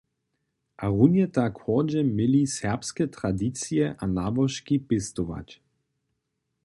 [0.83, 5.49] A runje tak hordźe měli serbske tradicije a nałožki pěstować.